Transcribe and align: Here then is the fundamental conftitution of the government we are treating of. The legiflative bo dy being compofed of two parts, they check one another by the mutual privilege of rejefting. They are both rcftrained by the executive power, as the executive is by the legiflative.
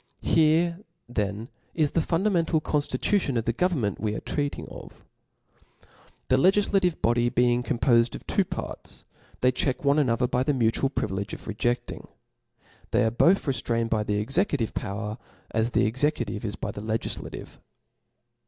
Here 0.23 0.79
then 1.07 1.47
is 1.75 1.91
the 1.91 2.01
fundamental 2.01 2.59
conftitution 2.59 3.37
of 3.37 3.45
the 3.45 3.53
government 3.53 3.99
we 4.01 4.15
are 4.15 4.19
treating 4.19 4.67
of. 4.67 5.05
The 6.29 6.37
legiflative 6.37 6.99
bo 7.03 7.13
dy 7.13 7.29
being 7.29 7.61
compofed 7.61 8.15
of 8.15 8.25
two 8.25 8.43
parts, 8.43 9.03
they 9.41 9.51
check 9.51 9.85
one 9.85 9.99
another 9.99 10.27
by 10.27 10.41
the 10.41 10.55
mutual 10.55 10.89
privilege 10.89 11.33
of 11.35 11.45
rejefting. 11.47 12.07
They 12.89 13.03
are 13.05 13.11
both 13.11 13.45
rcftrained 13.45 13.91
by 13.91 14.01
the 14.01 14.15
executive 14.15 14.73
power, 14.73 15.19
as 15.51 15.69
the 15.69 15.85
executive 15.85 16.43
is 16.45 16.55
by 16.55 16.71
the 16.71 16.81
legiflative. 16.81 17.59